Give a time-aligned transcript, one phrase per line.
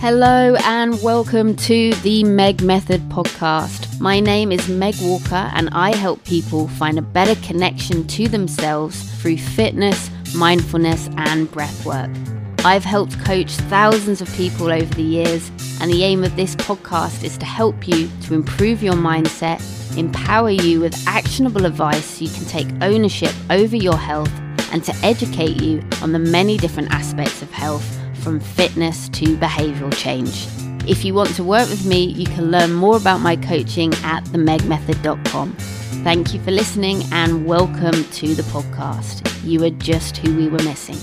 [0.00, 4.00] Hello and welcome to the Meg Method podcast.
[4.00, 9.02] My name is Meg Walker and I help people find a better connection to themselves
[9.20, 12.08] through fitness, mindfulness, and breath work.
[12.64, 15.50] I've helped coach thousands of people over the years,
[15.82, 19.60] and the aim of this podcast is to help you to improve your mindset,
[19.98, 24.32] empower you with actionable advice so you can take ownership over your health,
[24.72, 29.96] and to educate you on the many different aspects of health from fitness to behavioral
[29.96, 30.46] change.
[30.88, 34.24] If you want to work with me, you can learn more about my coaching at
[34.26, 35.52] themegmethod.com.
[36.02, 39.26] Thank you for listening and welcome to the podcast.
[39.44, 40.96] You are just who we were missing.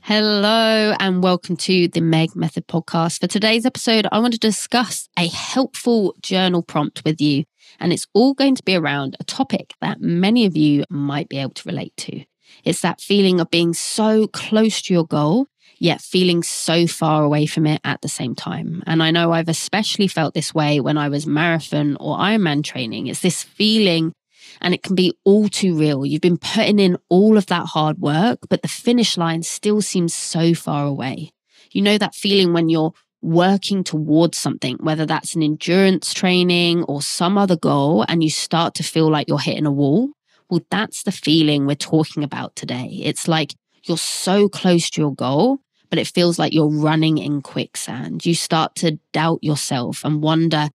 [0.00, 3.20] Hello and welcome to the Meg Method podcast.
[3.20, 7.44] For today's episode, I want to discuss a helpful journal prompt with you.
[7.80, 11.38] And it's all going to be around a topic that many of you might be
[11.38, 12.24] able to relate to.
[12.64, 15.48] It's that feeling of being so close to your goal
[15.78, 18.82] yet feeling so far away from it at the same time.
[18.86, 23.06] And I know I've especially felt this way when I was marathon or Ironman training.
[23.06, 24.12] It's this feeling,
[24.60, 26.06] and it can be all too real.
[26.06, 30.14] You've been putting in all of that hard work, but the finish line still seems
[30.14, 31.30] so far away.
[31.72, 37.02] You know that feeling when you're working towards something, whether that's an endurance training or
[37.02, 40.10] some other goal, and you start to feel like you're hitting a wall.
[40.48, 43.00] Well, that's the feeling we're talking about today.
[43.02, 43.52] It's like
[43.84, 45.58] you're so close to your goal,
[45.90, 48.24] but it feels like you're running in quicksand.
[48.26, 50.68] You start to doubt yourself and wonder,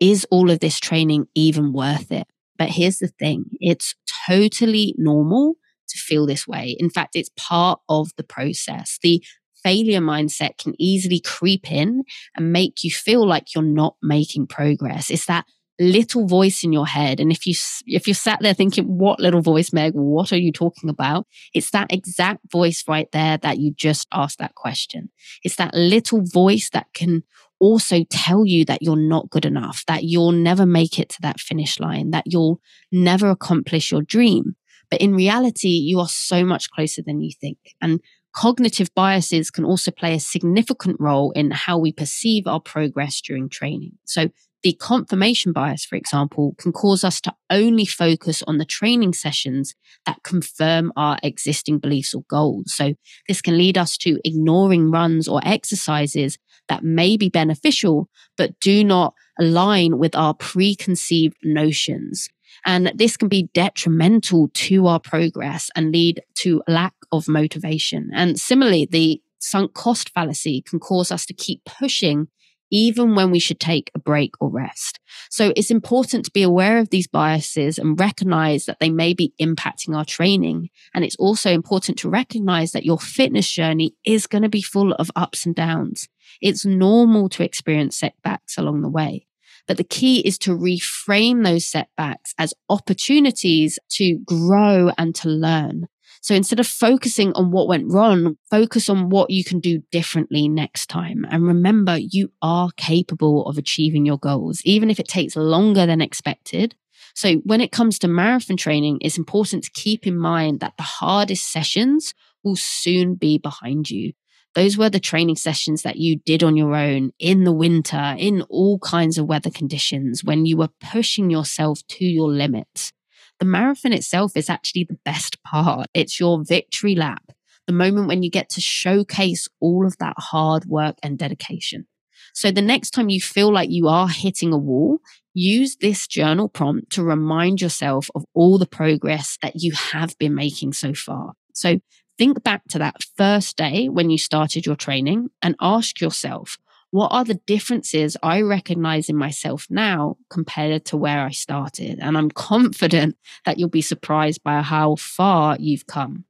[0.00, 2.26] is all of this training even worth it?
[2.58, 3.94] But here's the thing it's
[4.26, 5.54] totally normal
[5.88, 6.76] to feel this way.
[6.78, 8.98] In fact, it's part of the process.
[9.02, 9.22] The
[9.62, 12.04] failure mindset can easily creep in
[12.36, 15.10] and make you feel like you're not making progress.
[15.10, 15.44] It's that
[15.78, 17.20] little voice in your head.
[17.20, 17.54] And if you
[17.86, 19.92] if you're sat there thinking what little voice meg?
[19.94, 21.26] What are you talking about?
[21.54, 25.10] It's that exact voice right there that you just asked that question.
[25.42, 27.22] It's that little voice that can
[27.58, 31.40] also tell you that you're not good enough that you'll never make it to that
[31.40, 32.60] finish line that you'll
[32.92, 34.56] never accomplish your dream.
[34.90, 37.56] But in reality you are so much closer than you think.
[37.80, 38.00] And
[38.34, 43.48] cognitive biases can also play a significant role in how we perceive our progress during
[43.48, 43.92] training.
[44.04, 44.28] So
[44.62, 49.74] the confirmation bias, for example, can cause us to only focus on the training sessions
[50.06, 52.74] that confirm our existing beliefs or goals.
[52.74, 52.94] So,
[53.28, 58.82] this can lead us to ignoring runs or exercises that may be beneficial, but do
[58.82, 62.28] not align with our preconceived notions.
[62.64, 68.10] And this can be detrimental to our progress and lead to lack of motivation.
[68.14, 72.28] And similarly, the sunk cost fallacy can cause us to keep pushing
[72.70, 74.98] even when we should take a break or rest.
[75.30, 79.32] So it's important to be aware of these biases and recognize that they may be
[79.40, 80.70] impacting our training.
[80.94, 84.92] And it's also important to recognize that your fitness journey is going to be full
[84.92, 86.08] of ups and downs.
[86.40, 89.26] It's normal to experience setbacks along the way.
[89.66, 95.88] But the key is to reframe those setbacks as opportunities to grow and to learn.
[96.26, 100.48] So instead of focusing on what went wrong, focus on what you can do differently
[100.48, 101.24] next time.
[101.30, 106.00] And remember, you are capable of achieving your goals, even if it takes longer than
[106.00, 106.74] expected.
[107.14, 110.82] So when it comes to marathon training, it's important to keep in mind that the
[110.82, 112.12] hardest sessions
[112.42, 114.12] will soon be behind you.
[114.56, 118.42] Those were the training sessions that you did on your own in the winter, in
[118.50, 122.92] all kinds of weather conditions, when you were pushing yourself to your limits.
[123.38, 125.88] The marathon itself is actually the best part.
[125.92, 127.32] It's your victory lap,
[127.66, 131.86] the moment when you get to showcase all of that hard work and dedication.
[132.32, 134.98] So the next time you feel like you are hitting a wall,
[135.34, 140.34] use this journal prompt to remind yourself of all the progress that you have been
[140.34, 141.32] making so far.
[141.52, 141.80] So
[142.18, 146.58] think back to that first day when you started your training and ask yourself,
[146.90, 151.98] what are the differences I recognize in myself now compared to where I started?
[152.00, 156.24] And I'm confident that you'll be surprised by how far you've come.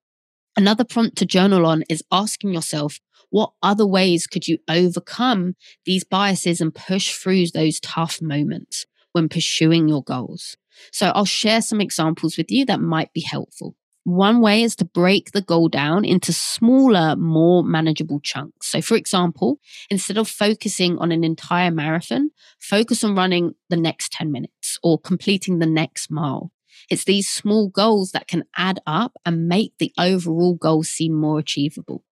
[0.56, 2.98] Another prompt to journal on is asking yourself,
[3.30, 9.28] what other ways could you overcome these biases and push through those tough moments when
[9.28, 10.56] pursuing your goals?
[10.92, 13.74] So I'll share some examples with you that might be helpful.
[14.06, 18.68] One way is to break the goal down into smaller, more manageable chunks.
[18.68, 19.58] So, for example,
[19.90, 22.30] instead of focusing on an entire marathon,
[22.60, 26.52] focus on running the next 10 minutes or completing the next mile.
[26.88, 31.40] It's these small goals that can add up and make the overall goal seem more
[31.40, 32.04] achievable.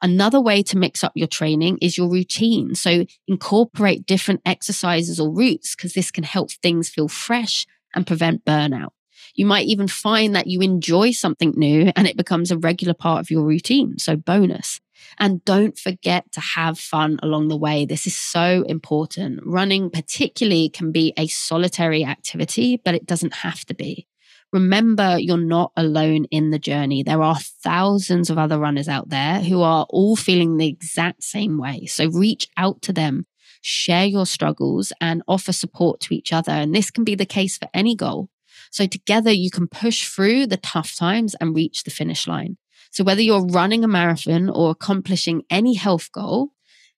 [0.00, 2.74] Another way to mix up your training is your routine.
[2.74, 8.46] So incorporate different exercises or routes because this can help things feel fresh and prevent
[8.46, 8.92] burnout.
[9.34, 13.20] You might even find that you enjoy something new and it becomes a regular part
[13.20, 13.98] of your routine.
[13.98, 14.80] So, bonus.
[15.18, 17.84] And don't forget to have fun along the way.
[17.84, 19.40] This is so important.
[19.44, 24.06] Running, particularly, can be a solitary activity, but it doesn't have to be.
[24.52, 27.02] Remember, you're not alone in the journey.
[27.02, 31.58] There are thousands of other runners out there who are all feeling the exact same
[31.58, 31.86] way.
[31.86, 33.26] So reach out to them,
[33.62, 36.52] share your struggles, and offer support to each other.
[36.52, 38.28] And this can be the case for any goal.
[38.74, 42.56] So together you can push through the tough times and reach the finish line.
[42.90, 46.48] So whether you're running a marathon or accomplishing any health goal,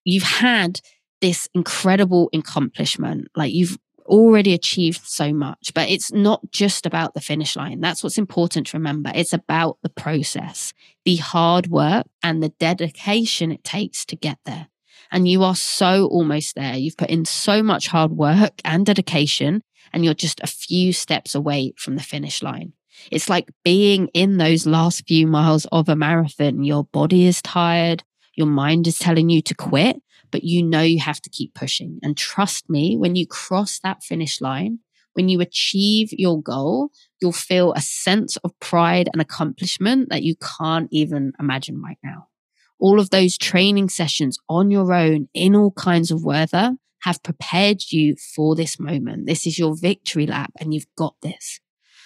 [0.03, 0.81] you've had
[1.21, 3.29] this incredible accomplishment.
[3.37, 3.77] Like you've
[4.07, 7.83] already achieved so much, but it's not just about the finish line.
[7.83, 9.13] That's what's important to remember.
[9.15, 10.73] It's about the process,
[11.05, 14.69] the hard work and the dedication it takes to get there.
[15.13, 16.77] And you are so almost there.
[16.77, 19.63] You've put in so much hard work and dedication,
[19.93, 22.73] and you're just a few steps away from the finish line.
[23.11, 26.65] It's like being in those last few miles of a marathon.
[26.65, 28.03] Your body is tired.
[28.35, 30.01] Your mind is telling you to quit,
[30.31, 31.99] but you know you have to keep pushing.
[32.03, 34.81] And trust me, when you cross that finish line,
[35.15, 36.91] when you achieve your goal,
[37.21, 42.29] you'll feel a sense of pride and accomplishment that you can't even imagine right now.
[42.79, 47.83] All of those training sessions on your own in all kinds of weather have prepared
[47.91, 49.27] you for this moment.
[49.27, 51.61] This is your victory lap and you've got this.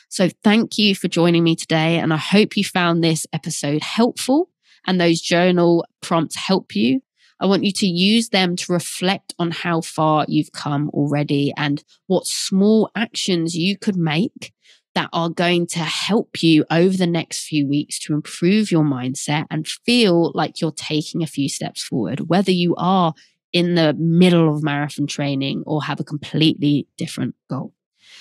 [0.08, 1.98] So thank you for joining me today.
[1.98, 4.50] And I hope you found this episode helpful
[4.86, 7.00] and those journal prompts help you.
[7.38, 11.82] I want you to use them to reflect on how far you've come already and
[12.06, 14.52] what small actions you could make
[14.94, 19.46] that are going to help you over the next few weeks to improve your mindset
[19.50, 23.14] and feel like you're taking a few steps forward, whether you are
[23.52, 27.72] in the middle of marathon training or have a completely different goal.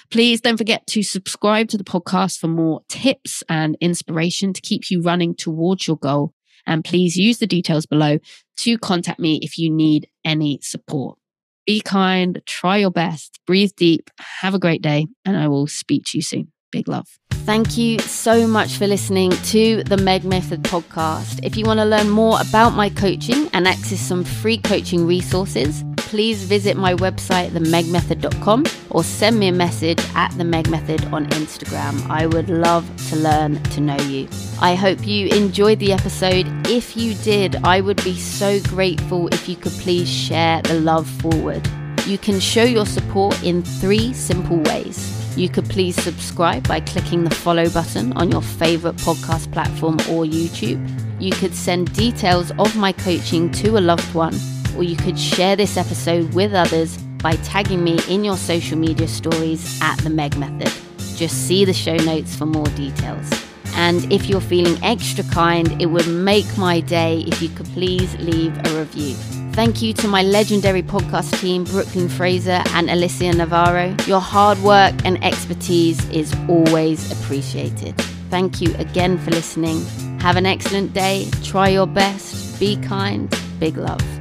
[0.10, 4.90] Please don't forget to subscribe to the podcast for more tips and inspiration to keep
[4.90, 6.34] you running towards your goal.
[6.66, 8.20] And please use the details below
[8.58, 11.18] to contact me if you need any support.
[11.66, 14.10] Be kind, try your best, breathe deep,
[14.42, 16.52] have a great day, and I will speak to you soon.
[16.72, 17.08] Big love.
[17.32, 21.40] Thank you so much for listening to the Meg Method podcast.
[21.42, 25.84] If you want to learn more about my coaching and access some free coaching resources,
[25.98, 31.26] please visit my website, themegmethod.com, or send me a message at the Meg Method on
[31.30, 32.08] Instagram.
[32.08, 34.28] I would love to learn to know you.
[34.62, 36.46] I hope you enjoyed the episode.
[36.68, 41.08] If you did, I would be so grateful if you could please share the love
[41.08, 41.68] forward.
[42.06, 45.19] You can show your support in three simple ways.
[45.36, 50.26] You could please subscribe by clicking the follow button on your favorite podcast platform or
[50.26, 50.80] YouTube.
[51.20, 54.36] You could send details of my coaching to a loved one,
[54.76, 59.08] or you could share this episode with others by tagging me in your social media
[59.08, 60.72] stories at the Meg Method.
[61.16, 63.30] Just see the show notes for more details.
[63.76, 68.16] And if you're feeling extra kind, it would make my day if you could please
[68.18, 69.39] leave a review.
[69.60, 73.94] Thank you to my legendary podcast team, Brooklyn Fraser and Alicia Navarro.
[74.08, 77.94] Your hard work and expertise is always appreciated.
[78.30, 79.86] Thank you again for listening.
[80.22, 81.30] Have an excellent day.
[81.44, 82.58] Try your best.
[82.58, 83.30] Be kind.
[83.60, 84.19] Big love.